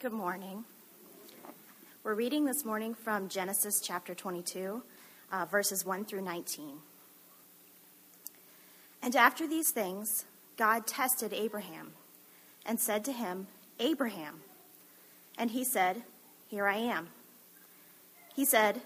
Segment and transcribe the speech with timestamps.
[0.00, 0.64] Good morning.
[2.04, 4.80] We're reading this morning from Genesis chapter 22,
[5.32, 6.78] uh, verses 1 through 19.
[9.02, 10.24] And after these things,
[10.56, 11.94] God tested Abraham
[12.64, 13.48] and said to him,
[13.80, 14.42] Abraham.
[15.36, 16.04] And he said,
[16.46, 17.08] Here I am.
[18.36, 18.82] He said,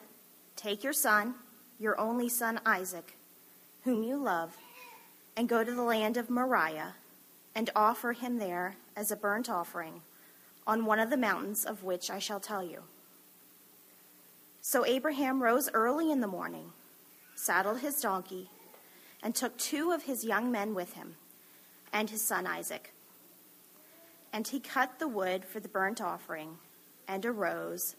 [0.56, 1.34] Take your son,
[1.79, 3.18] your only son Isaac,
[3.84, 4.56] whom you love,
[5.36, 6.94] and go to the land of Moriah
[7.54, 10.00] and offer him there as a burnt offering
[10.66, 12.82] on one of the mountains of which I shall tell you.
[14.61, 16.72] So Abraham rose early in the morning,
[17.35, 18.48] saddled his donkey,
[19.22, 21.16] and took two of his young men with him,
[21.93, 22.93] and his son Isaac.
[24.32, 26.58] And he cut the wood for the burnt offering,
[27.08, 27.96] and arose,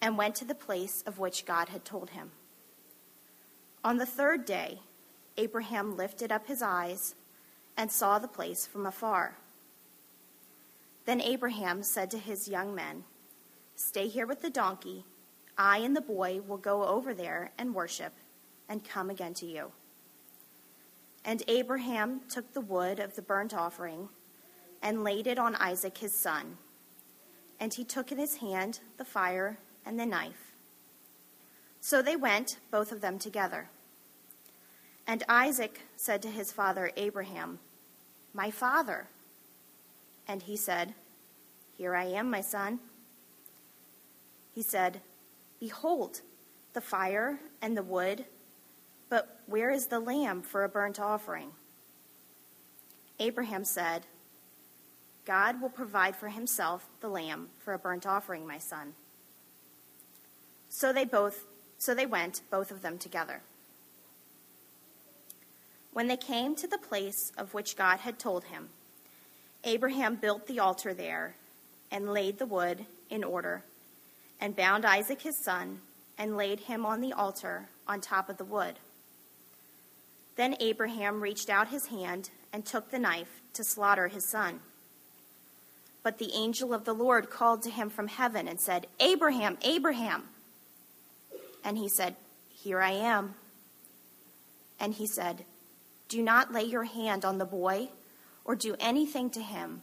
[0.00, 2.30] and went to the place of which God had told him.
[3.84, 4.80] On the third day,
[5.36, 7.14] Abraham lifted up his eyes
[7.76, 9.36] and saw the place from afar.
[11.08, 13.02] Then Abraham said to his young men,
[13.76, 15.06] Stay here with the donkey.
[15.56, 18.12] I and the boy will go over there and worship,
[18.68, 19.72] and come again to you.
[21.24, 24.10] And Abraham took the wood of the burnt offering
[24.82, 26.58] and laid it on Isaac his son.
[27.58, 30.52] And he took in his hand the fire and the knife.
[31.80, 33.70] So they went, both of them together.
[35.06, 37.60] And Isaac said to his father Abraham,
[38.34, 39.06] My father.
[40.30, 40.92] And he said,
[41.78, 42.80] Here I am, my son.
[44.52, 45.00] He said,
[45.60, 46.20] Behold,
[46.74, 48.24] the fire and the wood,
[49.08, 51.52] but where is the lamb for a burnt offering?
[53.20, 54.02] Abraham said,
[55.24, 58.94] God will provide for himself the lamb for a burnt offering, my son.
[60.68, 61.44] So they both
[61.80, 63.40] so they went both of them together.
[65.92, 68.70] When they came to the place of which God had told him,
[69.62, 71.36] Abraham built the altar there
[71.90, 73.62] and laid the wood in order,
[74.40, 75.80] and bound Isaac his son,
[76.16, 78.74] and laid him on the altar on top of the wood.
[80.36, 84.60] Then Abraham reached out his hand and took the knife to slaughter his son.
[86.02, 90.24] But the angel of the Lord called to him from heaven and said, Abraham, Abraham.
[91.64, 92.14] And he said,
[92.50, 93.34] Here I am.
[94.78, 95.44] And he said,
[96.08, 97.88] Do not lay your hand on the boy
[98.44, 99.82] or do anything to him.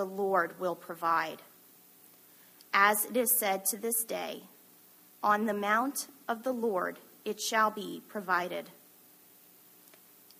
[0.00, 1.42] The Lord Will Provide.
[2.72, 4.44] As it is said to this day,
[5.22, 8.70] On the mount of the Lord it shall be provided.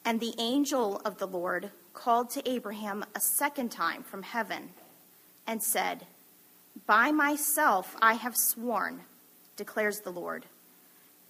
[0.03, 4.71] And the angel of the Lord called to Abraham a second time from heaven
[5.47, 6.07] and said,
[6.87, 9.03] By myself I have sworn,
[9.57, 10.47] declares the Lord,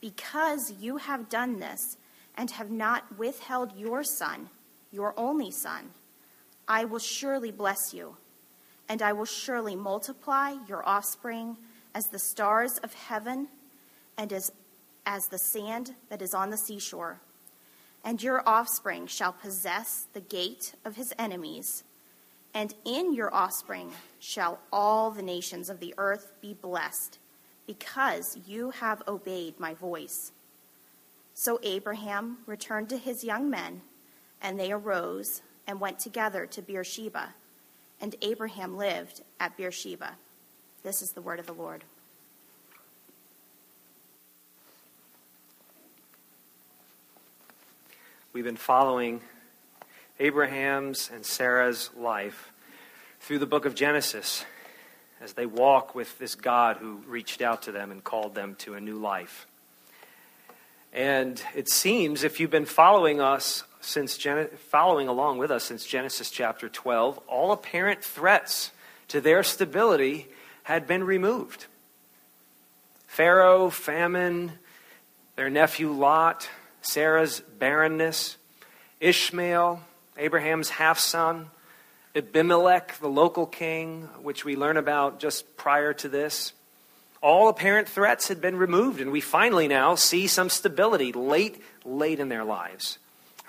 [0.01, 1.97] because you have done this
[2.37, 4.51] and have not withheld your son
[4.93, 5.91] your only son,
[6.71, 8.17] I will surely bless you,
[8.89, 11.57] and I will surely multiply your offspring
[11.97, 13.49] as the stars of heaven
[14.17, 14.53] and as,
[15.05, 17.19] as the sand that is on the seashore.
[18.05, 21.83] And your offspring shall possess the gate of his enemies,
[22.55, 27.19] and in your offspring shall all the nations of the earth be blessed,
[27.67, 30.31] because you have obeyed my voice.
[31.35, 33.83] So Abraham returned to his young men
[34.41, 37.29] and they arose and went together to Beersheba.
[38.01, 40.17] And Abraham lived at Beersheba.
[40.83, 41.85] This is the word of the Lord.
[48.33, 49.21] We've been following
[50.19, 52.51] Abraham's and Sarah's life
[53.21, 54.45] through the book of Genesis
[55.21, 58.75] as they walk with this God who reached out to them and called them to
[58.75, 59.47] a new life.
[60.93, 65.85] And it seems, if you've been following us since Gen- following along with us since
[65.85, 68.71] Genesis chapter 12, all apparent threats
[69.09, 70.29] to their stability
[70.63, 71.67] had been removed.
[73.07, 74.53] Pharaoh, famine,
[75.37, 76.49] their nephew Lot,
[76.83, 78.37] Sarah's barrenness,
[79.01, 79.81] Ishmael,
[80.17, 81.51] Abraham's half son,
[82.15, 86.53] Abimelech, the local king, which we learn about just prior to this.
[87.23, 92.19] All apparent threats had been removed, and we finally now see some stability late, late
[92.19, 92.99] in their lives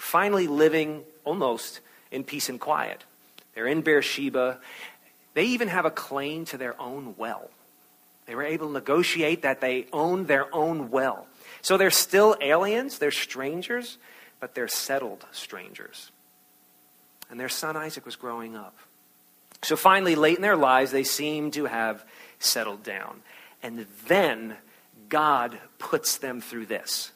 [0.02, 3.04] finally living almost in peace and quiet.
[3.54, 4.58] They're in Beersheba.
[5.36, 7.50] They even have a claim to their own well.
[8.26, 11.28] They were able to negotiate that they owned their own well.
[11.62, 13.98] So they're still aliens, they're strangers,
[14.40, 16.12] but they're settled strangers.
[17.30, 18.76] And their son Isaac was growing up.
[19.62, 22.04] So finally, late in their lives, they seem to have
[22.40, 23.22] settled down.
[23.62, 24.56] And then
[25.10, 27.12] God puts them through this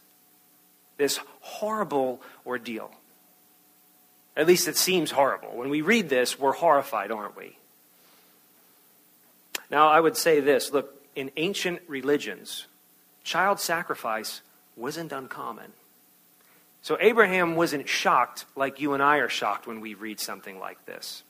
[0.97, 2.91] this horrible ordeal.
[4.35, 5.55] At least it seems horrible.
[5.55, 7.57] When we read this, we're horrified, aren't we?
[9.69, 12.65] Now, I would say this look, in ancient religions,
[13.23, 14.41] child sacrifice
[14.75, 15.71] wasn't uncommon.
[16.81, 20.83] So Abraham wasn't shocked like you and I are shocked when we read something like
[20.85, 21.23] this.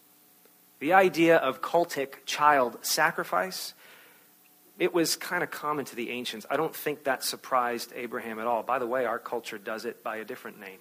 [0.79, 3.73] The idea of cultic child sacrifice,
[4.77, 6.45] it was kind of common to the ancients.
[6.49, 8.63] I don't think that surprised Abraham at all.
[8.63, 10.79] By the way, our culture does it by a different name.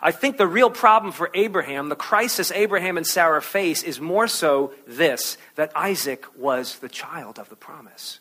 [0.00, 4.28] I think the real problem for Abraham, the crisis Abraham and Sarah face, is more
[4.28, 8.20] so this that Isaac was the child of the promise.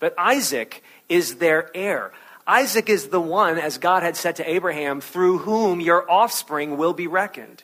[0.00, 2.12] That Isaac is their heir.
[2.46, 6.94] Isaac is the one, as God had said to Abraham, through whom your offspring will
[6.94, 7.62] be reckoned.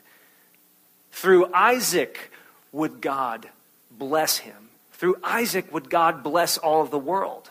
[1.13, 2.31] Through Isaac
[2.73, 3.49] would God
[3.91, 4.66] bless him.
[4.97, 7.51] Through Isaac would God bless all of the world.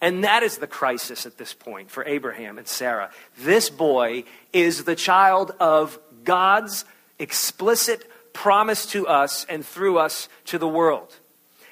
[0.00, 3.10] And that is the crisis at this point for Abraham and Sarah.
[3.38, 6.84] This boy is the child of God's
[7.18, 11.14] explicit promise to us and through us to the world.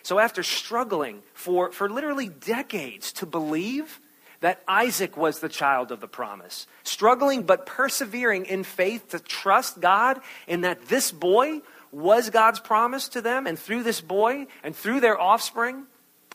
[0.02, 4.00] So, after struggling for, for literally decades to believe
[4.40, 9.80] that Isaac was the child of the promise, struggling but persevering in faith to trust
[9.80, 11.60] God in that this boy
[11.92, 15.86] was God's promise to them, and through this boy and through their offspring,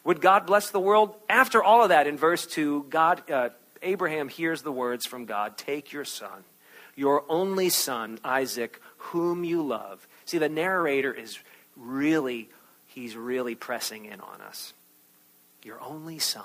[0.03, 1.15] would God bless the world?
[1.29, 3.49] After all of that, in verse 2, God, uh,
[3.81, 6.43] Abraham hears the words from God Take your son,
[6.95, 10.07] your only son, Isaac, whom you love.
[10.25, 11.39] See, the narrator is
[11.75, 12.49] really,
[12.87, 14.73] he's really pressing in on us.
[15.63, 16.43] Your only son,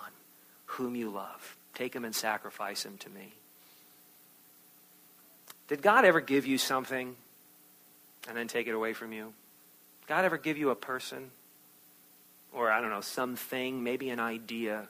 [0.67, 1.57] whom you love.
[1.75, 3.33] Take him and sacrifice him to me.
[5.69, 7.17] Did God ever give you something
[8.29, 9.33] and then take it away from you?
[10.07, 11.31] God ever give you a person?
[12.53, 14.89] or I don't know, something, maybe an idea,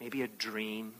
[0.00, 0.94] maybe a dream,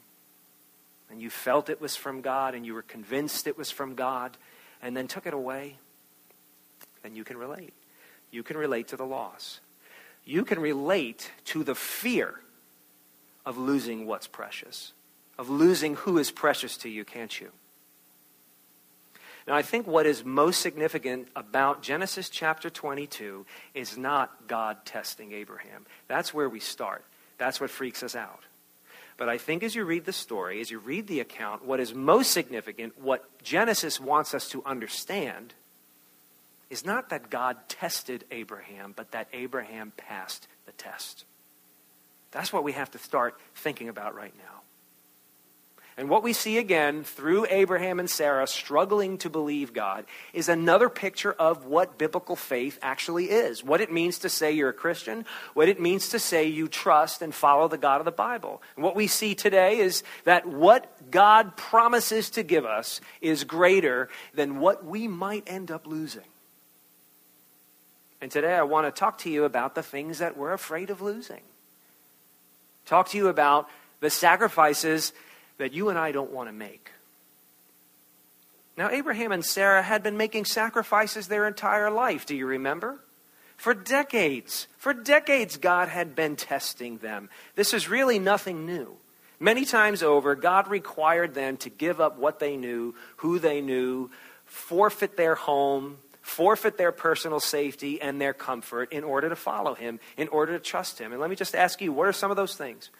[1.10, 4.36] and you felt it was from God and you were convinced it was from God
[4.80, 5.76] and then took it away,
[7.02, 7.72] then you can relate.
[8.30, 9.60] You can relate to the loss.
[10.24, 12.40] You can relate to the fear
[13.44, 14.92] of losing what's precious,
[15.38, 17.50] of losing who is precious to you, can't you?
[19.47, 23.44] Now, I think what is most significant about Genesis chapter 22
[23.75, 25.87] is not God testing Abraham.
[26.06, 27.05] That's where we start.
[27.39, 28.44] That's what freaks us out.
[29.17, 31.94] But I think as you read the story, as you read the account, what is
[31.94, 35.55] most significant, what Genesis wants us to understand,
[36.71, 41.25] is not that God tested Abraham, but that Abraham passed the test.
[42.31, 44.62] That's what we have to start thinking about right now.
[45.97, 50.89] And what we see again through Abraham and Sarah struggling to believe God is another
[50.89, 53.62] picture of what biblical faith actually is.
[53.62, 57.21] What it means to say you're a Christian, what it means to say you trust
[57.21, 58.62] and follow the God of the Bible.
[58.75, 64.09] And what we see today is that what God promises to give us is greater
[64.35, 66.23] than what we might end up losing.
[68.23, 71.03] And today I want to talk to you about the things that we're afraid of
[71.03, 71.41] losing.
[72.87, 73.69] Talk to you about
[74.01, 75.13] the sacrifices
[75.59, 76.91] that you and I don't want to make.
[78.77, 82.25] Now, Abraham and Sarah had been making sacrifices their entire life.
[82.27, 82.99] Do you remember?
[83.56, 87.29] For decades, for decades, God had been testing them.
[87.55, 88.97] This is really nothing new.
[89.39, 94.11] Many times over, God required them to give up what they knew, who they knew,
[94.47, 100.01] forfeit their home, forfeit their personal safety and their comfort in order to follow Him,
[100.17, 101.13] in order to trust Him.
[101.13, 102.91] And let me just ask you, what are some of those things?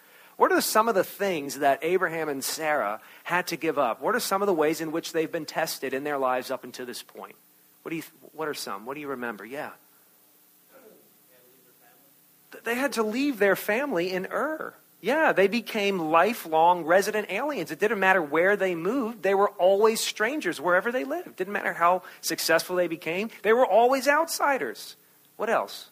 [0.43, 4.03] What are some of the things that Abraham and Sarah had to give up?
[4.03, 6.65] What are some of the ways in which they've been tested in their lives up
[6.65, 7.37] until this point?
[7.83, 8.85] What, do you, what are some?
[8.85, 9.47] What do you remember?
[9.47, 9.71] Yeah.
[12.65, 14.75] They had to leave their family in Ur.
[15.01, 17.71] Yeah, they became lifelong resident aliens.
[17.71, 21.37] It didn't matter where they moved, they were always strangers wherever they lived.
[21.37, 24.97] Didn't matter how successful they became, they were always outsiders.
[25.37, 25.89] What else?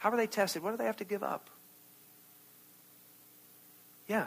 [0.00, 0.64] How were they tested?
[0.64, 1.50] What do they have to give up?
[4.10, 4.26] Yeah.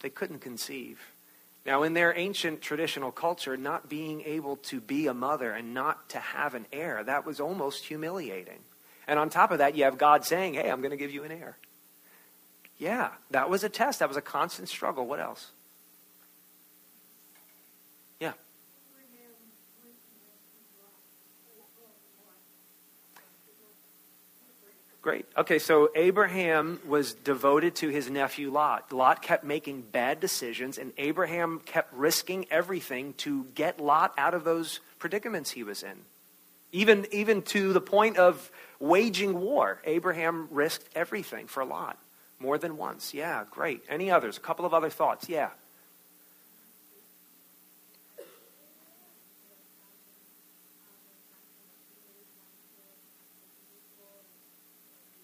[0.00, 1.00] They, couldn't conceive.
[1.66, 6.08] Now, in their ancient traditional culture, not being able to be a mother and not
[6.10, 8.60] to have an heir, that was almost humiliating.
[9.08, 11.24] And on top of that, you have God saying, Hey, I'm going to give you
[11.24, 11.56] an heir.
[12.78, 13.98] Yeah, that was a test.
[13.98, 15.04] That was a constant struggle.
[15.04, 15.50] What else?
[25.10, 25.26] Great.
[25.36, 28.92] Okay, so Abraham was devoted to his nephew Lot.
[28.92, 34.44] Lot kept making bad decisions, and Abraham kept risking everything to get Lot out of
[34.44, 35.96] those predicaments he was in.
[36.70, 41.98] Even, even to the point of waging war, Abraham risked everything for Lot
[42.38, 43.12] more than once.
[43.12, 43.82] Yeah, great.
[43.88, 44.36] Any others?
[44.36, 45.28] A couple of other thoughts.
[45.28, 45.50] Yeah.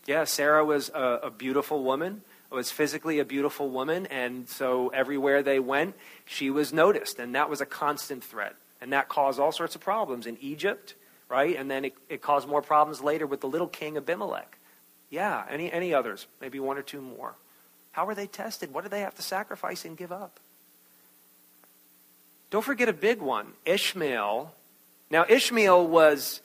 [0.06, 5.42] Yeah, Sarah was a, a, beautiful woman, was physically a beautiful woman, and so everywhere
[5.42, 8.54] they went, she was noticed, and that was a constant threat.
[8.80, 10.94] And that caused all sorts of problems in Egypt,
[11.28, 11.56] right?
[11.56, 14.58] And then it, it caused more problems later with the little king Abimelech.
[15.10, 16.26] Yeah, any, any others?
[16.40, 17.34] Maybe one or two more.
[17.90, 18.72] How were they tested?
[18.72, 20.38] What did they have to sacrifice and give up?
[22.50, 24.52] Don't forget a big one Ishmael.
[25.10, 26.42] Now, Ishmael was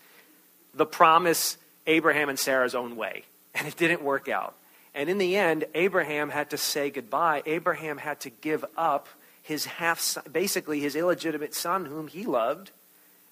[0.74, 3.24] the promise Abraham and Sarah's own way
[3.56, 4.56] and it didn't work out.
[4.94, 7.44] And in the end, Abraham had to say goodbye.
[7.46, 9.08] Abraham had to give up
[9.42, 12.72] his half basically his illegitimate son, whom he loved,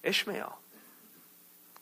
[0.02, 0.58] Ishmael.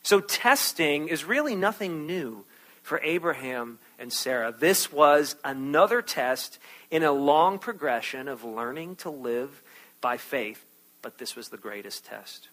[0.02, 2.44] So testing is really nothing new
[2.82, 4.54] for Abraham and Sarah.
[4.58, 6.58] This was another test
[6.90, 9.62] in a long progression of learning to live
[10.00, 10.64] by faith,
[11.02, 12.48] but this was the greatest test.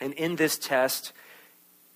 [0.00, 1.12] And in this test,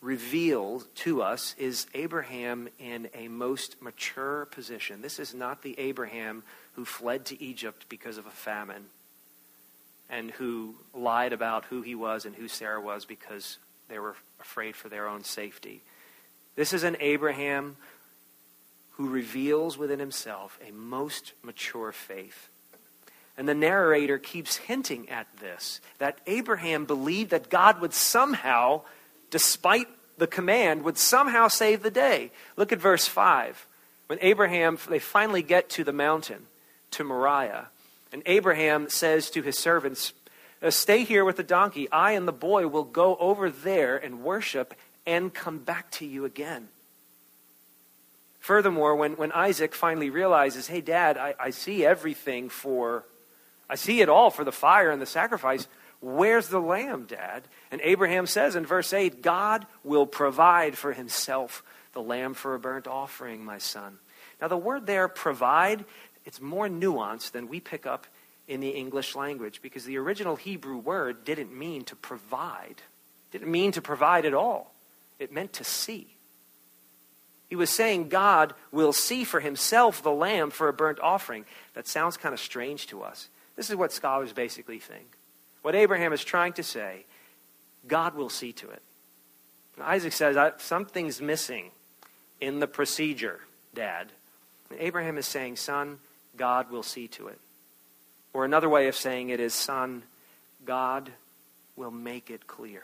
[0.01, 5.03] revealed to us is Abraham in a most mature position.
[5.03, 6.43] This is not the Abraham
[6.73, 8.87] who fled to Egypt because of a famine
[10.09, 14.75] and who lied about who he was and who Sarah was because they were afraid
[14.75, 15.83] for their own safety.
[16.57, 17.77] This is an Abraham
[18.93, 22.49] who reveals within himself a most mature faith.
[23.37, 28.83] And the narrator keeps hinting at this that Abraham believed that God would somehow
[29.31, 32.31] despite the command, would somehow save the day.
[32.57, 33.67] Look at verse 5.
[34.07, 36.47] When Abraham, they finally get to the mountain,
[36.93, 37.69] to Moriah,
[38.13, 40.13] and Abraham says to his servants,
[40.63, 41.89] uh, Stay here with the donkey.
[41.91, 44.75] I and the boy will go over there and worship
[45.07, 46.69] and come back to you again.
[48.41, 53.05] Furthermore, when, when Isaac finally realizes, Hey, Dad, I, I see everything for,
[53.69, 55.67] I see it all for the fire and the sacrifice.
[56.01, 57.43] Where's the lamb, Dad?
[57.71, 62.59] And Abraham says in verse 8, God will provide for himself the lamb for a
[62.59, 63.99] burnt offering, my son.
[64.41, 65.85] Now, the word there, provide,
[66.25, 68.07] it's more nuanced than we pick up
[68.49, 72.83] in the English language because the original Hebrew word didn't mean to provide,
[73.31, 74.73] didn't mean to provide at all.
[75.19, 76.07] It meant to see.
[77.51, 81.45] He was saying God will see for himself the lamb for a burnt offering.
[81.75, 83.29] That sounds kind of strange to us.
[83.57, 85.19] This is what scholars basically think.
[85.63, 87.05] What Abraham is trying to say,
[87.87, 88.83] God will see to it.
[89.77, 91.71] And Isaac says, Something's missing
[92.41, 93.41] in the procedure,
[93.75, 94.13] Dad.
[94.71, 95.99] And Abraham is saying, Son,
[96.37, 97.39] God will see to it.
[98.33, 100.03] Or another way of saying it is, Son,
[100.65, 101.11] God
[101.77, 102.83] will make it clear.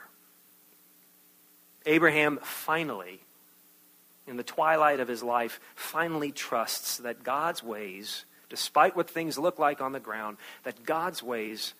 [1.84, 3.20] Abraham finally,
[4.26, 9.58] in the twilight of his life, finally trusts that God's ways, despite what things look
[9.58, 11.74] like on the ground, that God's ways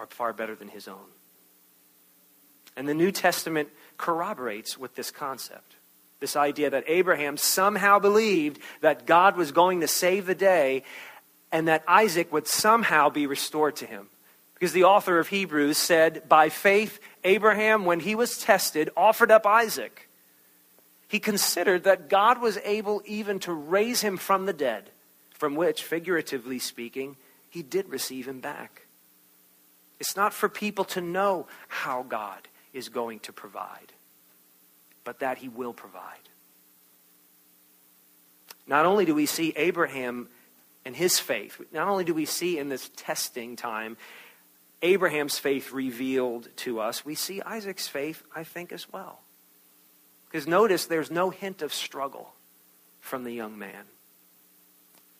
[0.00, 1.10] are far better than his own.
[2.74, 5.74] And the New Testament corroborates with this concept.
[6.20, 10.84] This idea that Abraham somehow believed that God was going to save the day
[11.52, 14.06] and that Isaac would somehow be restored to him.
[14.54, 19.46] Because the author of Hebrews said, By faith, Abraham, when he was tested, offered up
[19.46, 20.08] Isaac.
[21.08, 24.90] He considered that God was able even to raise him from the dead,
[25.34, 27.16] from which, figuratively speaking,
[27.50, 28.86] he did receive him back.
[30.00, 33.92] It's not for people to know how God is going to provide,
[35.04, 36.02] but that he will provide.
[38.66, 40.28] Not only do we see Abraham
[40.86, 43.98] and his faith, not only do we see in this testing time
[44.80, 49.20] Abraham's faith revealed to us, we see Isaac's faith, I think, as well.
[50.26, 52.32] Because notice there's no hint of struggle
[53.00, 53.84] from the young man.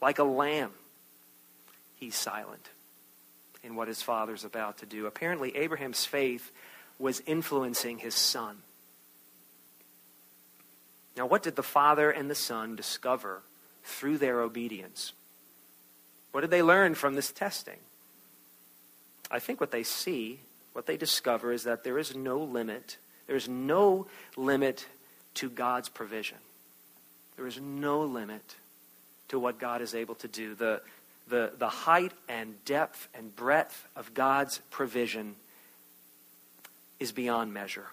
[0.00, 0.70] Like a lamb,
[1.96, 2.70] he's silent
[3.62, 5.06] in what his father's about to do.
[5.06, 6.50] Apparently, Abraham's faith
[6.98, 8.58] was influencing his son.
[11.16, 13.42] Now, what did the father and the son discover
[13.84, 15.12] through their obedience?
[16.32, 17.78] What did they learn from this testing?
[19.30, 20.40] I think what they see,
[20.72, 22.96] what they discover, is that there is no limit.
[23.26, 24.86] There is no limit
[25.34, 26.38] to God's provision.
[27.36, 28.56] There is no limit
[29.28, 30.54] to what God is able to do.
[30.54, 30.82] The,
[31.30, 35.36] the, the height and depth and breadth of God's provision
[36.98, 37.86] is beyond measure.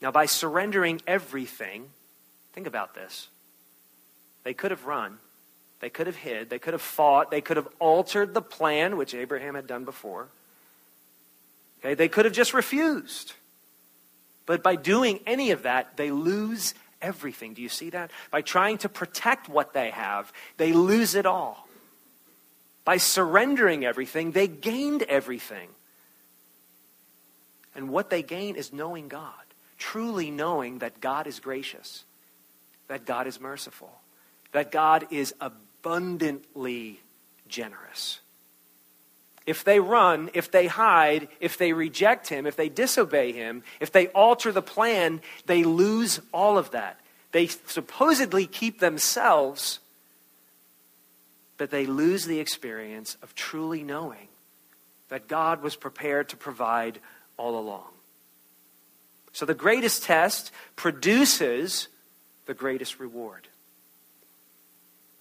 [0.00, 1.86] Now, by surrendering everything,
[2.52, 3.28] think about this.
[4.44, 5.18] They could have run,
[5.80, 9.14] they could have hid, they could have fought, they could have altered the plan, which
[9.14, 10.28] Abraham had done before.
[11.80, 13.32] Okay, they could have just refused.
[14.44, 16.74] But by doing any of that, they lose
[17.06, 17.54] everything.
[17.54, 18.10] Do you see that?
[18.32, 21.68] By trying to protect what they have, they lose it all.
[22.84, 25.68] By surrendering everything, they gained everything.
[27.76, 29.32] And what they gain is knowing God,
[29.78, 32.04] truly knowing that God is gracious,
[32.88, 33.92] that God is merciful,
[34.52, 37.00] that God is abundantly
[37.48, 38.20] generous.
[39.46, 43.92] If they run, if they hide, if they reject him, if they disobey him, if
[43.92, 46.98] they alter the plan, they lose all of that.
[47.30, 49.78] They supposedly keep themselves,
[51.58, 54.28] but they lose the experience of truly knowing
[55.10, 56.98] that God was prepared to provide
[57.36, 57.86] all along.
[59.32, 61.88] So the greatest test produces
[62.46, 63.46] the greatest reward.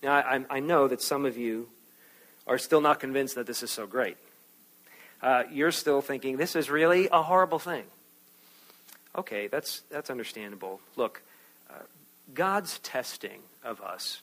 [0.01, 1.67] Now, I, I know that some of you
[2.47, 4.17] are still not convinced that this is so great.
[5.21, 7.83] Uh, you're still thinking this is really a horrible thing.
[9.17, 10.79] Okay, that's, that's understandable.
[10.95, 11.21] Look,
[11.69, 11.83] uh,
[12.33, 14.21] God's testing of us,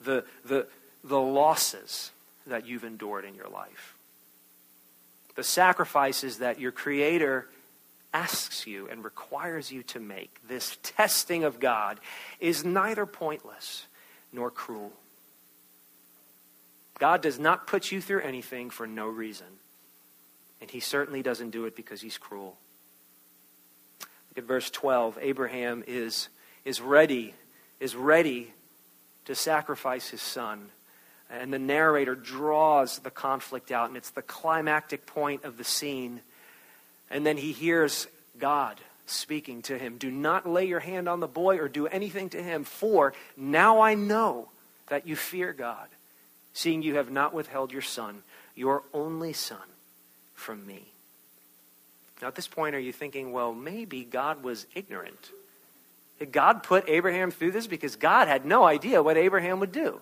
[0.00, 0.66] the, the,
[1.02, 2.10] the losses
[2.46, 3.94] that you've endured in your life,
[5.36, 7.48] the sacrifices that your Creator
[8.12, 11.98] asks you and requires you to make, this testing of God,
[12.38, 13.86] is neither pointless
[14.32, 14.92] nor cruel.
[16.98, 19.46] God does not put you through anything for no reason.
[20.60, 22.56] And he certainly doesn't do it because he's cruel.
[24.00, 25.18] Look at verse 12.
[25.20, 26.28] Abraham is,
[26.64, 27.34] is ready,
[27.80, 28.52] is ready
[29.26, 30.68] to sacrifice his son.
[31.30, 36.20] And the narrator draws the conflict out, and it's the climactic point of the scene.
[37.10, 38.06] And then he hears
[38.38, 42.30] God speaking to him Do not lay your hand on the boy or do anything
[42.30, 44.48] to him, for now I know
[44.88, 45.88] that you fear God
[46.54, 48.22] seeing you have not withheld your son,
[48.54, 49.58] your only son,
[50.34, 50.84] from me.
[52.22, 55.30] Now, at this point, are you thinking, well, maybe God was ignorant?
[56.18, 60.00] Did God put Abraham through this because God had no idea what Abraham would do?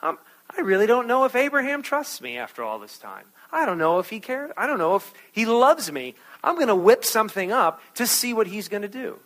[0.00, 0.18] Um,
[0.56, 3.24] I really don't know if Abraham trusts me after all this time.
[3.52, 4.52] I don't know if he cares.
[4.56, 6.14] I don't know if he loves me.
[6.44, 9.18] I'm going to whip something up to see what he's going to do.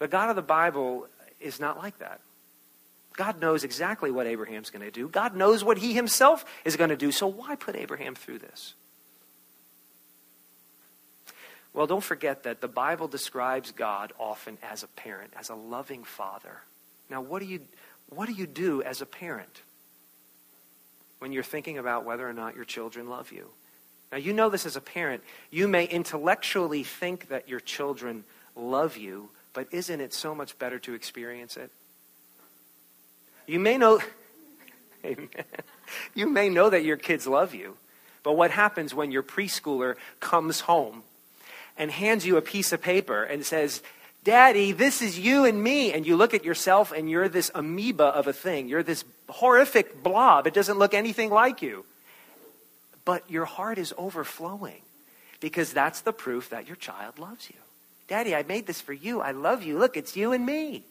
[0.00, 1.06] The God of the Bible
[1.40, 2.20] is not like that.
[3.16, 5.08] God knows exactly what Abraham's going to do.
[5.08, 7.10] God knows what he himself is going to do.
[7.12, 8.74] So why put Abraham through this?
[11.72, 16.02] Well, don't forget that the Bible describes God often as a parent, as a loving
[16.02, 16.62] father.
[17.08, 17.60] Now, what do you,
[18.08, 19.62] what do, you do as a parent
[21.18, 23.48] when you're thinking about whether or not your children love you?
[24.10, 25.22] Now, you know this as a parent.
[25.50, 28.24] You may intellectually think that your children
[28.56, 31.70] love you, but isn't it so much better to experience it?
[33.50, 33.98] You may know,
[35.04, 35.28] amen.
[36.14, 37.76] You may know that your kids love you,
[38.22, 41.02] but what happens when your preschooler comes home
[41.76, 43.82] and hands you a piece of paper and says,
[44.22, 45.92] Daddy, this is you and me.
[45.92, 48.68] And you look at yourself and you're this amoeba of a thing.
[48.68, 50.46] You're this horrific blob.
[50.46, 51.84] It doesn't look anything like you.
[53.04, 54.82] But your heart is overflowing
[55.40, 57.56] because that's the proof that your child loves you.
[58.06, 59.20] Daddy, I made this for you.
[59.20, 59.76] I love you.
[59.76, 60.84] Look, it's you and me.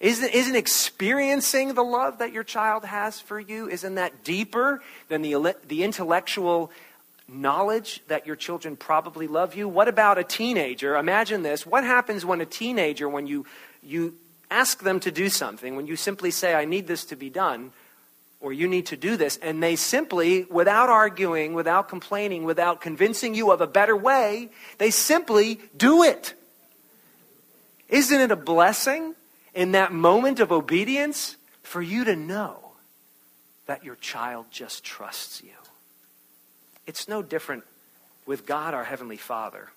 [0.00, 5.22] Isn't, isn't experiencing the love that your child has for you, isn't that deeper than
[5.22, 6.70] the, the intellectual
[7.28, 9.68] knowledge that your children probably love you?
[9.68, 10.96] What about a teenager?
[10.96, 11.66] Imagine this.
[11.66, 13.44] What happens when a teenager, when you,
[13.82, 14.14] you
[14.50, 17.72] ask them to do something, when you simply say, I need this to be done,
[18.40, 23.34] or you need to do this, and they simply, without arguing, without complaining, without convincing
[23.34, 26.34] you of a better way, they simply do it.
[27.88, 29.16] Isn't it a blessing?
[29.58, 32.58] In that moment of obedience for you to know
[33.66, 35.50] that your child just trusts you.
[36.86, 37.64] It's no different
[38.24, 39.68] with God, our Heavenly Father.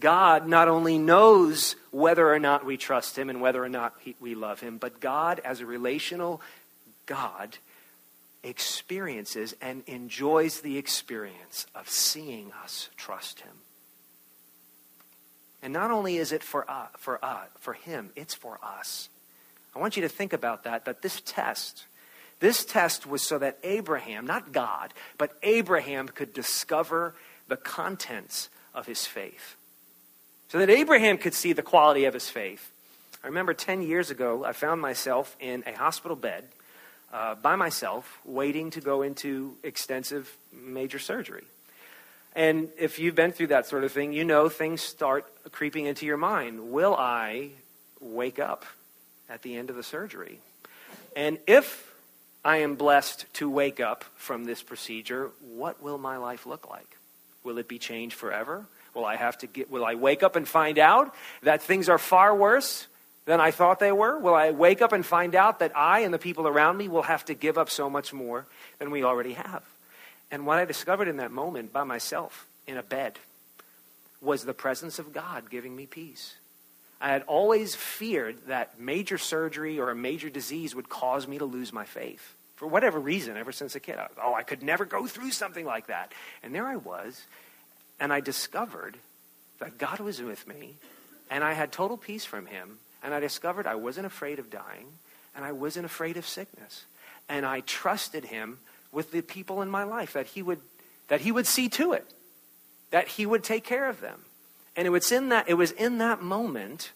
[0.00, 4.16] God not only knows whether or not we trust Him and whether or not he,
[4.20, 6.42] we love Him, but God, as a relational
[7.06, 7.56] God,
[8.42, 13.61] experiences and enjoys the experience of seeing us trust Him.
[15.62, 19.08] And not only is it for, uh, for, uh, for him, it's for us.
[19.74, 21.86] I want you to think about that, that this test,
[22.40, 27.14] this test was so that Abraham, not God, but Abraham could discover
[27.48, 29.56] the contents of his faith.
[30.48, 32.70] So that Abraham could see the quality of his faith.
[33.24, 36.44] I remember 10 years ago, I found myself in a hospital bed
[37.12, 41.44] uh, by myself, waiting to go into extensive major surgery.
[42.34, 46.06] And if you've been through that sort of thing, you know things start creeping into
[46.06, 46.72] your mind.
[46.72, 47.50] Will I
[48.00, 48.64] wake up
[49.28, 50.38] at the end of the surgery?
[51.14, 51.92] And if
[52.44, 56.96] I am blessed to wake up from this procedure, what will my life look like?
[57.44, 58.66] Will it be changed forever?
[58.94, 61.98] Will I have to get will I wake up and find out that things are
[61.98, 62.86] far worse
[63.24, 64.18] than I thought they were?
[64.18, 67.02] Will I wake up and find out that I and the people around me will
[67.02, 68.46] have to give up so much more
[68.78, 69.62] than we already have?
[70.32, 73.18] And what I discovered in that moment by myself in a bed
[74.22, 76.34] was the presence of God giving me peace.
[77.00, 81.44] I had always feared that major surgery or a major disease would cause me to
[81.44, 82.34] lose my faith.
[82.56, 85.66] For whatever reason, ever since a kid, I, oh, I could never go through something
[85.66, 86.12] like that.
[86.42, 87.20] And there I was,
[88.00, 88.96] and I discovered
[89.58, 90.76] that God was with me,
[91.28, 94.86] and I had total peace from Him, and I discovered I wasn't afraid of dying,
[95.34, 96.84] and I wasn't afraid of sickness.
[97.28, 98.58] And I trusted Him
[98.92, 100.60] with the people in my life that He would,
[101.08, 102.06] that he would see to it,
[102.90, 104.20] that He would take care of them.
[104.76, 106.92] And it was in that, it was in that moment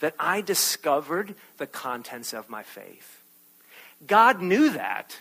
[0.00, 3.22] that I discovered the contents of my faith.
[4.06, 5.18] God knew that.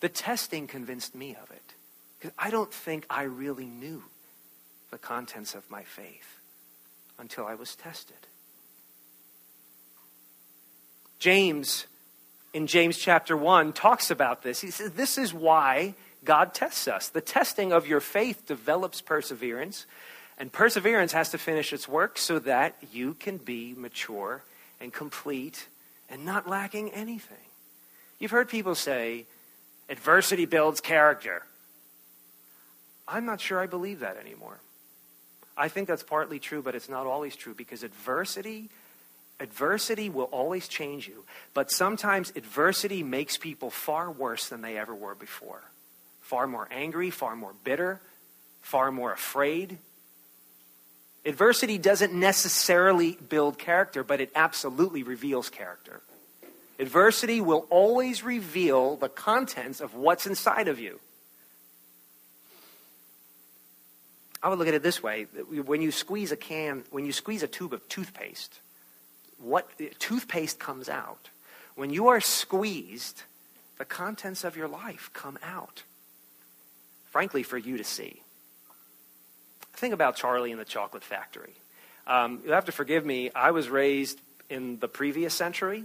[0.00, 1.74] The testing convinced me of it.
[2.18, 4.04] Because I don't think I really knew
[4.90, 6.38] the contents of my faith
[7.18, 8.16] until I was tested.
[11.18, 11.86] James,
[12.58, 14.60] in James chapter 1, talks about this.
[14.60, 15.94] He says, This is why
[16.24, 17.08] God tests us.
[17.08, 19.86] The testing of your faith develops perseverance
[20.38, 24.42] and perseverance has to finish its work so that you can be mature
[24.80, 25.68] and complete
[26.10, 27.46] and not lacking anything.
[28.18, 29.26] You've heard people say,
[29.88, 31.44] adversity builds character.
[33.06, 34.58] I'm not sure I believe that anymore.
[35.56, 38.68] I think that's partly true, but it's not always true because adversity
[39.40, 41.24] adversity will always change you,
[41.54, 45.62] but sometimes adversity makes people far worse than they ever were before.
[46.20, 48.00] Far more angry, far more bitter,
[48.60, 49.78] far more afraid,
[51.28, 56.00] Adversity doesn't necessarily build character, but it absolutely reveals character.
[56.78, 61.00] Adversity will always reveal the contents of what's inside of you.
[64.42, 67.42] I would look at it this way when you squeeze a can, when you squeeze
[67.42, 68.60] a tube of toothpaste,
[69.38, 71.30] what toothpaste comes out.
[71.74, 73.22] When you are squeezed,
[73.78, 75.84] the contents of your life come out.
[77.10, 78.22] Frankly, for you to see.
[79.74, 81.54] Think about Charlie and the Chocolate Factory.
[82.06, 84.20] Um, you have to forgive me, I was raised
[84.50, 85.84] in the previous century.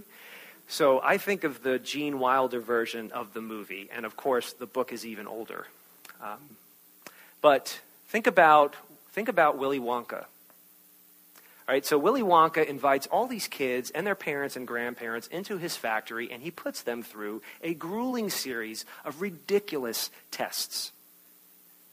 [0.68, 4.66] So I think of the Gene Wilder version of the movie, and of course, the
[4.66, 5.66] book is even older.
[6.22, 6.38] Um,
[7.42, 8.74] but think about,
[9.12, 10.24] think about Willy Wonka.
[11.66, 15.56] All right, so Willy Wonka invites all these kids and their parents and grandparents into
[15.56, 20.92] his factory, and he puts them through a grueling series of ridiculous tests.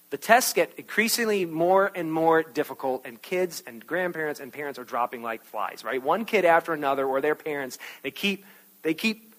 [0.10, 4.84] The tests get increasingly more and more difficult, and kids and grandparents and parents are
[4.84, 6.04] dropping like flies, right?
[6.04, 8.44] One kid after another, or their parents, they keep,
[8.82, 9.34] they keep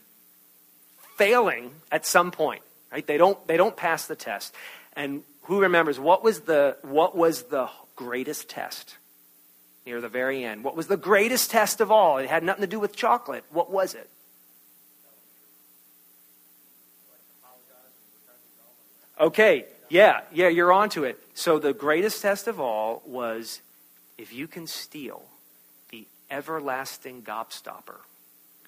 [1.18, 3.06] failing at some point, right?
[3.06, 4.54] They don't, they don't pass the test.
[4.94, 8.96] And who remembers what was the, what was the greatest test
[9.86, 10.64] near the very end?
[10.64, 12.18] What was the greatest test of all?
[12.18, 13.44] It had nothing to do with chocolate.
[13.50, 14.08] What was it?
[19.20, 21.22] Okay, yeah, yeah, you're onto it.
[21.34, 23.60] So the greatest test of all was
[24.18, 25.22] if you can steal
[25.90, 28.00] the everlasting gobstopper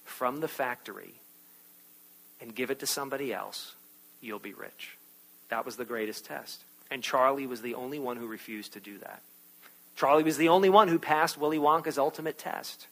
[0.05, 1.14] from the factory
[2.40, 3.74] and give it to somebody else,
[4.20, 4.96] you'll be rich.
[5.48, 6.62] That was the greatest test.
[6.90, 9.22] And Charlie was the only one who refused to do that.
[9.96, 12.87] Charlie was the only one who passed Willy Wonka's ultimate test.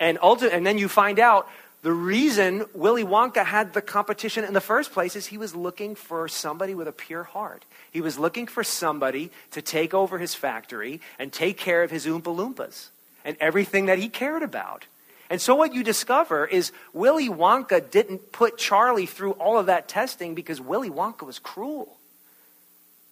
[0.00, 1.48] And, ulti- and then you find out
[1.82, 5.94] the reason Willy Wonka had the competition in the first place is he was looking
[5.94, 7.64] for somebody with a pure heart.
[7.92, 12.04] He was looking for somebody to take over his factory and take care of his
[12.04, 12.88] Oompa Loompas
[13.24, 14.86] and everything that he cared about.
[15.30, 19.86] And so what you discover is Willy Wonka didn't put Charlie through all of that
[19.86, 21.96] testing because Willy Wonka was cruel.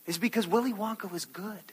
[0.06, 1.72] It's because Willy Wonka was good.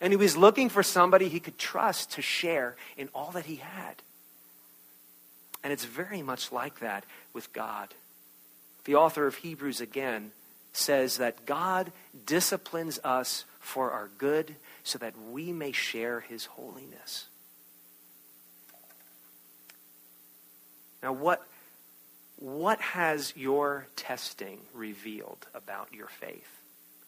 [0.00, 3.56] And he was looking for somebody he could trust to share in all that he
[3.56, 3.96] had.
[5.62, 7.88] And it's very much like that with God.
[8.84, 10.32] The author of Hebrews again
[10.72, 11.92] says that God
[12.26, 17.26] disciplines us for our good so that we may share his holiness.
[21.02, 21.46] Now, what,
[22.36, 26.60] what has your testing revealed about your faith?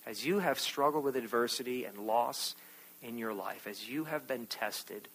[0.06, 2.54] As you have struggled with adversity and loss
[3.02, 5.08] in your life, as you have been tested,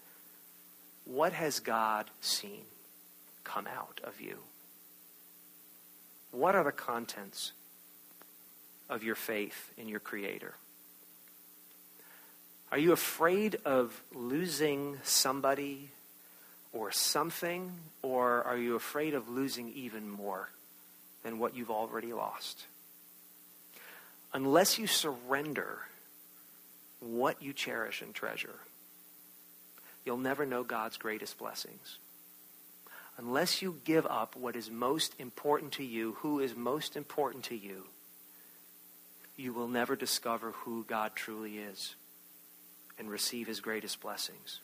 [1.06, 2.64] what has God seen?
[3.48, 4.38] come out of you?
[6.32, 7.54] What are the contents
[8.90, 10.54] of your faith in your Creator?
[12.72, 15.90] Are you afraid of losing somebody
[16.74, 17.72] or something,
[18.02, 20.50] or are you afraid of losing even more
[21.24, 22.66] than what you've already lost?
[24.34, 25.87] Unless you surrender
[27.00, 28.60] what you cherish and treasure,
[30.06, 32.00] you'll never know God's greatest blessings.
[33.18, 37.56] Unless you give up what is most important to you, who is most important to
[37.56, 37.86] you,
[39.36, 41.96] you will never discover who God truly is
[43.00, 44.60] and receive his greatest blessings.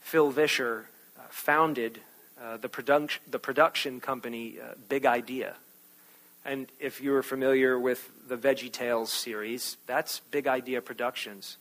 [0.00, 2.00] Phil Vischer uh, founded
[2.40, 5.56] uh, the, produc- the production company uh, Big Idea.
[6.44, 11.56] And if you're familiar with the Veggie Tales series, that's Big Idea Productions.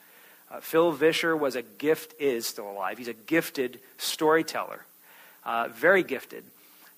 [0.49, 2.97] Uh, Phil Vischer was a gift, is still alive.
[2.97, 4.85] He's a gifted storyteller,
[5.45, 6.43] uh, very gifted.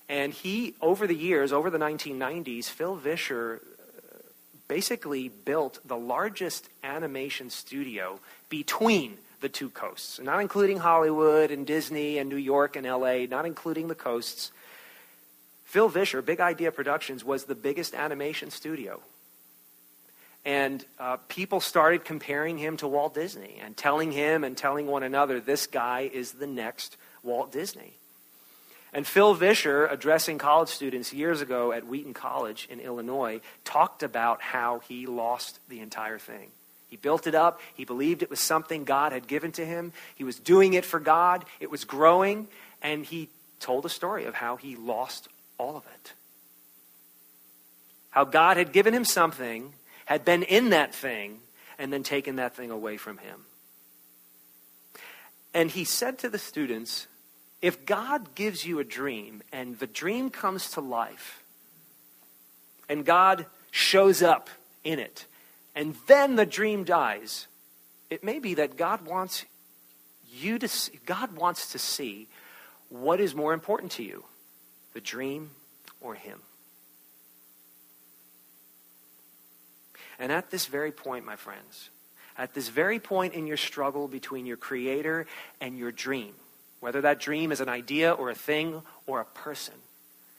[0.08, 4.18] And he, over the years, over the 1990s, Phil Vischer uh,
[4.66, 8.18] basically built the largest animation studio
[8.48, 13.44] between the two coasts, not including Hollywood and Disney and New York and LA, not
[13.44, 14.52] including the coasts.
[15.64, 19.00] Phil Vischer, Big Idea Productions, was the biggest animation studio.
[20.44, 25.02] And uh, people started comparing him to Walt Disney and telling him and telling one
[25.02, 27.94] another, this guy is the next Walt Disney.
[28.92, 34.40] And Phil Vischer, addressing college students years ago at Wheaton College in Illinois, talked about
[34.40, 36.50] how he lost the entire thing.
[36.88, 37.60] He built it up.
[37.74, 39.92] He believed it was something God had given to him.
[40.14, 41.44] He was doing it for God.
[41.58, 42.46] It was growing.
[42.82, 45.26] And he told a story of how he lost
[45.58, 46.12] all of it.
[48.10, 49.72] How God had given him something,
[50.06, 51.40] had been in that thing,
[51.78, 53.46] and then taken that thing away from him.
[55.52, 57.06] And he said to the students,
[57.62, 61.42] if God gives you a dream and the dream comes to life,
[62.88, 64.50] and God shows up
[64.82, 65.26] in it,
[65.74, 67.46] and then the dream dies,
[68.10, 69.44] it may be that God wants
[70.30, 72.28] you to see, God wants to see
[72.90, 74.24] what is more important to you,
[74.94, 75.50] the dream
[76.00, 76.40] or him.
[80.18, 81.90] And at this very point, my friends,
[82.38, 85.26] at this very point in your struggle between your creator
[85.60, 86.34] and your dream,
[86.80, 89.74] whether that dream is an idea or a thing or a person,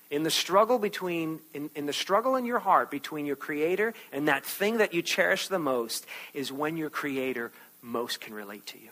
[0.09, 4.27] in the struggle between in, in the struggle in your heart between your creator and
[4.27, 8.79] that thing that you cherish the most is when your creator most can relate to
[8.79, 8.91] you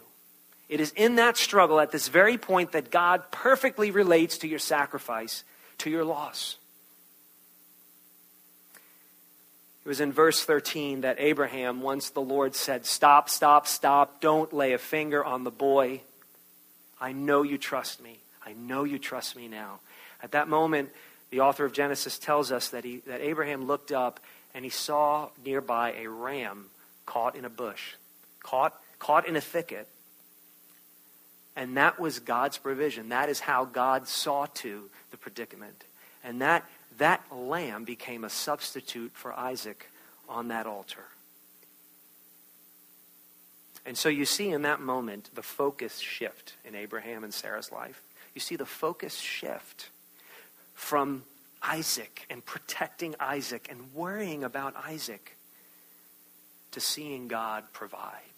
[0.69, 4.59] it is in that struggle at this very point that god perfectly relates to your
[4.59, 5.43] sacrifice
[5.83, 6.55] to your loss.
[9.85, 14.21] It was in verse 13 that abraham once the lord said stop stop stop.
[14.21, 15.99] Don't lay a finger on the boy.
[17.01, 18.19] I know you trust me.
[18.45, 19.79] I know you trust me now.
[20.21, 20.89] At that moment,
[21.31, 24.21] the author of Genesis tells us that, he, that Abraham looked up
[24.53, 26.67] and he saw nearby a ram
[27.05, 27.95] caught in a bush,
[28.41, 29.89] caught, caught in a thicket.
[31.55, 33.09] And that was God's provision.
[33.09, 35.85] That is how God saw to the predicament.
[36.23, 39.89] And that, that lamb became a substitute for Isaac
[40.27, 41.05] on that altar.
[43.85, 48.01] And so you see in that moment the focus shift in Abraham and Sarah's life.
[48.33, 49.89] You see the focus shift
[50.73, 51.23] from
[51.61, 55.37] Isaac and protecting Isaac and worrying about Isaac
[56.71, 58.32] to seeing God provide.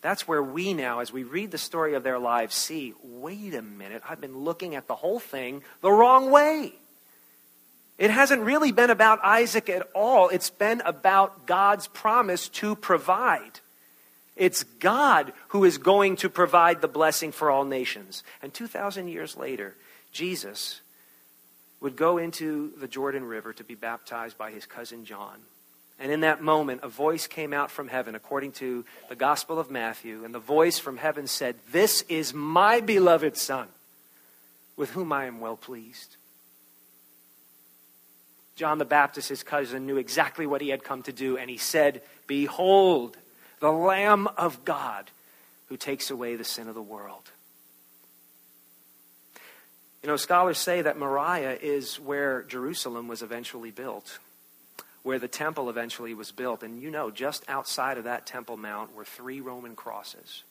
[0.00, 3.62] That's where we now, as we read the story of their lives, see wait a
[3.62, 6.72] minute, I've been looking at the whole thing the wrong way.
[7.98, 10.28] It hasn't really been about Isaac at all.
[10.28, 13.58] It's been about God's promise to provide.
[14.36, 18.22] It's God who is going to provide the blessing for all nations.
[18.40, 19.74] And 2,000 years later,
[20.12, 20.80] Jesus
[21.80, 25.38] would go into the Jordan River to be baptized by his cousin John.
[25.98, 29.70] And in that moment, a voice came out from heaven, according to the Gospel of
[29.70, 30.24] Matthew.
[30.24, 33.66] And the voice from heaven said, This is my beloved Son,
[34.76, 36.16] with whom I am well pleased.
[38.54, 41.36] John the Baptist, his cousin, knew exactly what he had come to do.
[41.36, 43.16] And he said, Behold,
[43.60, 45.10] the Lamb of God
[45.68, 47.30] who takes away the sin of the world.
[50.02, 54.18] You know, scholars say that Moriah is where Jerusalem was eventually built,
[55.08, 56.62] where the temple eventually was built.
[56.62, 60.42] And you know, just outside of that Temple Mount were three Roman crosses.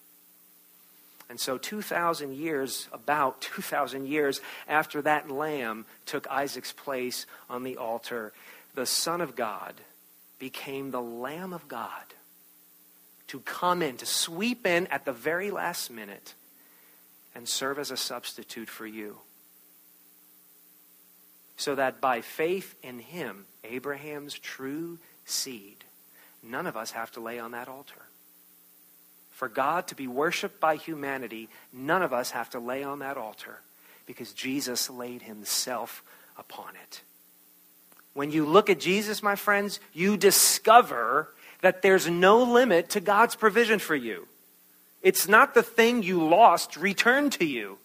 [1.29, 7.77] And so, 2,000 years, about 2,000 years after that lamb took Isaac's place on the
[7.77, 8.33] altar,
[8.73, 9.75] the Son of God
[10.39, 12.15] became the Lamb of God
[13.27, 16.33] to come in, to sweep in at the very last minute
[17.35, 19.19] and serve as a substitute for you.
[21.57, 25.83] So that by faith in him, Abraham's true seed,
[26.41, 28.03] none of us have to lay on that altar.
[29.31, 33.17] For God to be worshiped by humanity, none of us have to lay on that
[33.17, 33.61] altar
[34.05, 36.03] because Jesus laid himself
[36.37, 37.01] upon it.
[38.13, 43.35] When you look at Jesus, my friends, you discover that there's no limit to God's
[43.35, 44.27] provision for you.
[45.03, 47.77] It's not the thing you lost returned to you.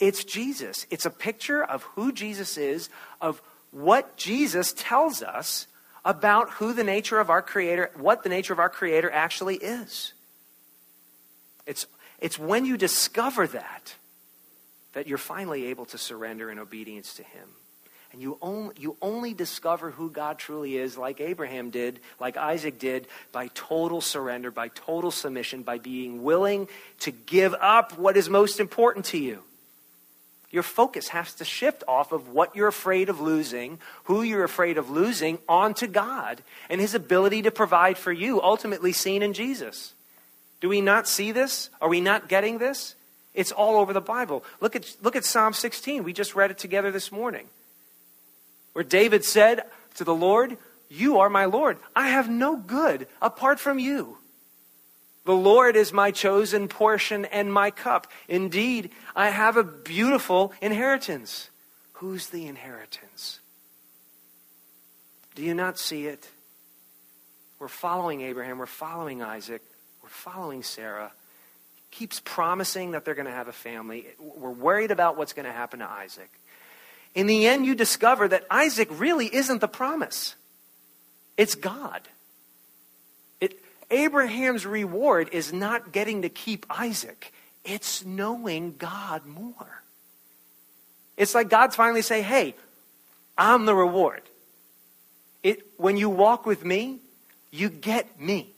[0.00, 0.86] It's Jesus.
[0.90, 2.88] It's a picture of who Jesus is,
[3.20, 5.66] of what Jesus tells us
[6.04, 10.12] about who the nature of our Creator, what the nature of our Creator actually is.
[11.66, 11.86] It's,
[12.18, 13.94] it's when you discover that
[14.94, 17.48] that you're finally able to surrender in obedience to Him.
[18.10, 22.78] And you only, you only discover who God truly is, like Abraham did, like Isaac
[22.78, 26.68] did, by total surrender, by total submission, by being willing
[27.00, 29.42] to give up what is most important to you.
[30.50, 34.78] Your focus has to shift off of what you're afraid of losing, who you're afraid
[34.78, 39.92] of losing, onto God and His ability to provide for you, ultimately seen in Jesus.
[40.60, 41.68] Do we not see this?
[41.80, 42.94] Are we not getting this?
[43.34, 44.42] It's all over the Bible.
[44.60, 46.02] Look at, look at Psalm 16.
[46.02, 47.46] We just read it together this morning.
[48.72, 49.62] Where David said
[49.96, 50.56] to the Lord,
[50.88, 51.78] You are my Lord.
[51.94, 54.16] I have no good apart from you.
[55.28, 58.06] The Lord is my chosen portion and my cup.
[58.28, 61.50] Indeed, I have a beautiful inheritance.
[61.92, 63.40] Who's the inheritance?
[65.34, 66.30] Do you not see it?
[67.58, 69.60] We're following Abraham, we're following Isaac,
[70.02, 71.12] we're following Sarah.
[71.90, 74.06] Keeps promising that they're going to have a family.
[74.18, 76.30] We're worried about what's going to happen to Isaac.
[77.14, 80.36] In the end, you discover that Isaac really isn't the promise,
[81.36, 82.08] it's God.
[83.90, 87.32] Abraham's reward is not getting to keep Isaac,
[87.64, 89.82] it's knowing God more.
[91.16, 92.54] It's like God's finally saying, hey,
[93.36, 94.22] I'm the reward.
[95.42, 96.98] It, when you walk with me,
[97.50, 98.52] you get me.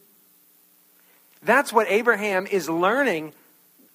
[1.42, 3.32] That's what Abraham is learning.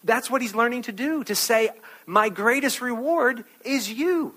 [0.03, 1.69] That's what he's learning to do, to say,
[2.05, 4.35] my greatest reward is you.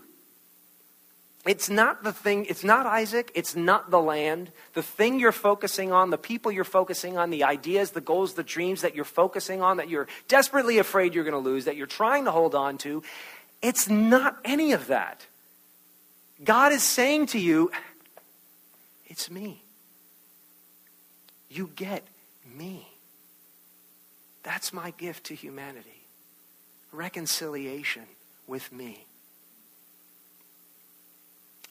[1.46, 4.51] It's not the thing, it's not Isaac, it's not the land.
[4.74, 8.42] The thing you're focusing on, the people you're focusing on, the ideas, the goals, the
[8.42, 11.87] dreams that you're focusing on, that you're desperately afraid you're going to lose, that you're
[11.87, 13.03] trying to hold on to,
[13.62, 15.27] it's not any of that.
[16.44, 17.70] God is saying to you,
[19.07, 19.62] it's me.
[21.48, 22.05] You get
[22.55, 22.88] me.
[24.42, 25.98] That's my gift to humanity
[26.92, 28.05] reconciliation
[28.46, 29.05] with me.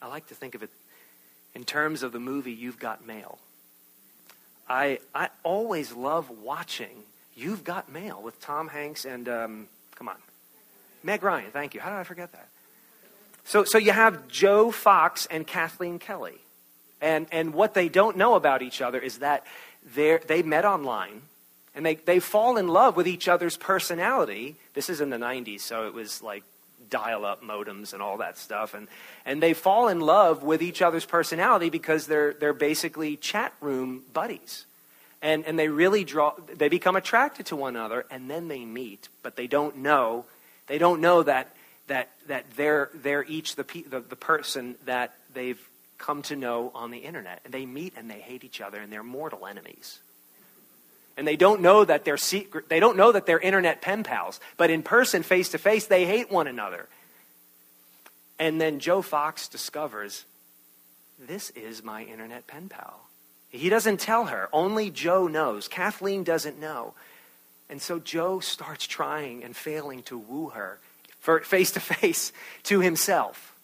[0.00, 0.70] I like to think of it
[1.54, 3.38] in terms of the movie You've Got Mail.
[4.68, 7.04] I, I always love watching
[7.36, 10.16] You've Got Mail with Tom Hanks and, um, come on,
[11.02, 11.50] Meg Ryan.
[11.52, 11.80] Thank you.
[11.80, 12.48] How did I forget that?
[13.44, 16.38] So, so you have Joe Fox and Kathleen Kelly.
[17.00, 19.46] And, and what they don't know about each other is that
[19.94, 21.22] they met online
[21.74, 24.56] and they, they fall in love with each other's personality.
[24.74, 26.42] This is in the 90s, so it was like
[26.90, 28.74] dial up modems and all that stuff.
[28.74, 28.88] And,
[29.24, 34.02] and they fall in love with each other's personality because they're, they're basically chat room
[34.12, 34.64] buddies.
[35.20, 39.08] And, and they really draw, they become attracted to one another and then they meet,
[39.22, 40.24] but they don't know,
[40.68, 41.54] they don't know that,
[41.88, 45.60] that, that they're, they're each the, the, the person that they've
[45.98, 47.40] come to know on the internet.
[47.44, 49.98] And they meet and they hate each other and they're mortal enemies
[51.18, 54.38] and they don't know that they're secret, they don't know that they're internet pen pals,
[54.56, 56.88] but in person, face to face, they hate one another.
[58.38, 60.24] And then Joe Fox discovers,
[61.18, 63.00] this is my internet pen pal.
[63.50, 65.66] He doesn't tell her, only Joe knows.
[65.66, 66.94] Kathleen doesn't know.
[67.68, 70.78] And so Joe starts trying and failing to woo her
[71.42, 73.56] face to face to himself.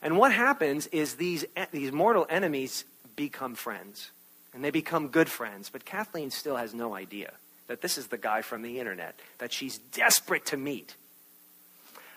[0.00, 2.84] And what happens is these, eh, these mortal enemies
[3.14, 4.10] become friends
[4.54, 5.68] and they become good friends.
[5.68, 7.32] But Kathleen still has no idea
[7.66, 10.94] that this is the guy from the internet that she's desperate to meet.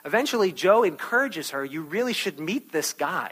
[0.05, 3.31] Eventually, Joe encourages her, You really should meet this guy.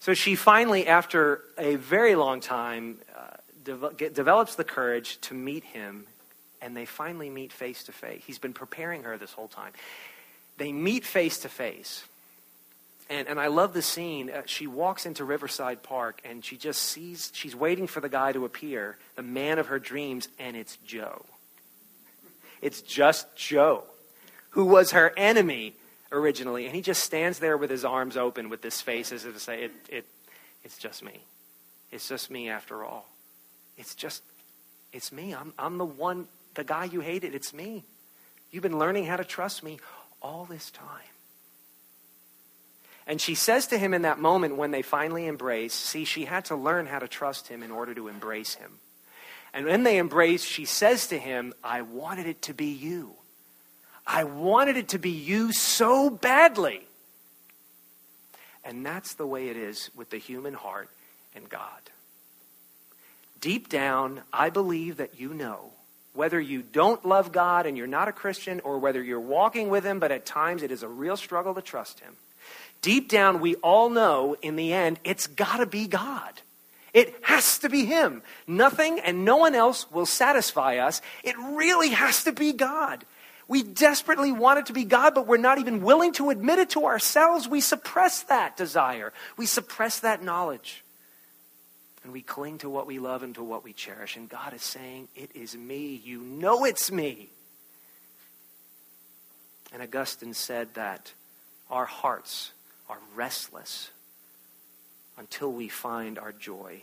[0.00, 5.34] So she finally, after a very long time, uh, de- get, develops the courage to
[5.34, 6.06] meet him,
[6.62, 8.22] and they finally meet face to face.
[8.24, 9.72] He's been preparing her this whole time.
[10.56, 12.04] They meet face to face.
[13.10, 14.30] And, and I love the scene.
[14.30, 18.32] Uh, she walks into Riverside Park and she just sees, she's waiting for the guy
[18.32, 21.24] to appear, the man of her dreams, and it's Joe.
[22.60, 23.84] It's just Joe,
[24.50, 25.74] who was her enemy
[26.12, 26.66] originally.
[26.66, 29.40] And he just stands there with his arms open with this face as if to
[29.40, 30.06] say, it, it,
[30.64, 31.20] It's just me.
[31.90, 33.08] It's just me after all.
[33.78, 34.22] It's just,
[34.92, 35.34] it's me.
[35.34, 37.34] I'm, I'm the one, the guy you hated.
[37.34, 37.84] It's me.
[38.50, 39.78] You've been learning how to trust me
[40.20, 40.86] all this time.
[43.08, 46.44] And she says to him in that moment when they finally embrace, see, she had
[46.46, 48.70] to learn how to trust him in order to embrace him.
[49.54, 53.14] And when they embrace, she says to him, I wanted it to be you.
[54.06, 56.82] I wanted it to be you so badly.
[58.62, 60.90] And that's the way it is with the human heart
[61.34, 61.80] and God.
[63.40, 65.70] Deep down, I believe that you know
[66.12, 69.84] whether you don't love God and you're not a Christian, or whether you're walking with
[69.84, 72.16] Him, but at times it is a real struggle to trust Him.
[72.82, 76.40] Deep down, we all know in the end, it's got to be God.
[76.94, 78.22] It has to be Him.
[78.46, 81.02] Nothing and no one else will satisfy us.
[81.22, 83.04] It really has to be God.
[83.46, 86.70] We desperately want it to be God, but we're not even willing to admit it
[86.70, 87.48] to ourselves.
[87.48, 90.84] We suppress that desire, we suppress that knowledge
[92.08, 94.16] and we cling to what we love and to what we cherish.
[94.16, 96.00] And God is saying, It is me.
[96.02, 97.28] You know it's me.
[99.74, 101.12] And Augustine said that
[101.70, 102.52] our hearts
[102.88, 103.90] are restless
[105.16, 106.82] until we find our joy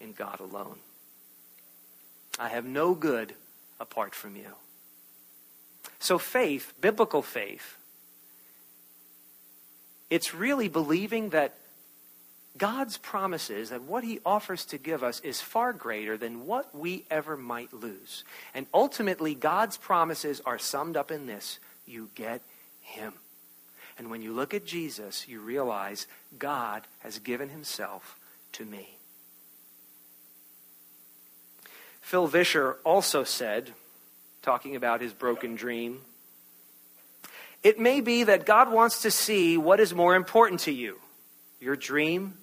[0.00, 0.78] in God alone.
[2.38, 3.34] I have no good
[3.78, 4.54] apart from you.
[5.98, 7.76] So, faith, biblical faith,
[10.10, 11.54] it's really believing that
[12.58, 17.04] God's promises that what he offers to give us is far greater than what we
[17.10, 18.24] ever might lose.
[18.54, 22.42] And ultimately, God's promises are summed up in this you get
[22.82, 23.14] him.
[23.98, 26.06] And when you look at Jesus, you realize
[26.38, 28.18] God has given himself
[28.52, 28.96] to me.
[32.00, 33.72] Phil Vischer also said,
[34.42, 36.00] talking about his broken dream,
[37.62, 40.98] it may be that God wants to see what is more important to you
[41.60, 42.34] your dream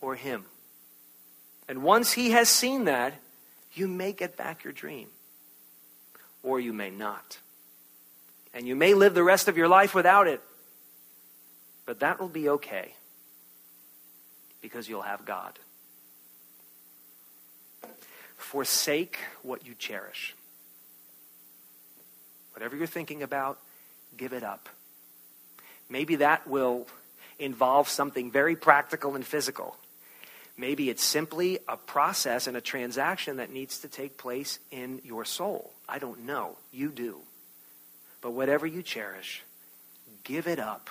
[0.00, 0.44] or Him.
[1.68, 3.14] And once He has seen that,
[3.72, 5.08] you may get back your dream,
[6.42, 7.38] or you may not.
[8.52, 10.40] And you may live the rest of your life without it,
[11.86, 12.94] but that will be okay
[14.60, 15.58] because you'll have God.
[18.36, 20.34] Forsake what you cherish.
[22.52, 23.58] Whatever you're thinking about,
[24.16, 24.68] give it up.
[25.88, 26.86] Maybe that will
[27.38, 29.76] involve something very practical and physical.
[30.58, 35.24] Maybe it's simply a process and a transaction that needs to take place in your
[35.24, 35.70] soul.
[35.88, 36.56] I don't know.
[36.72, 37.18] You do.
[38.22, 39.42] But whatever you cherish,
[40.24, 40.88] give it up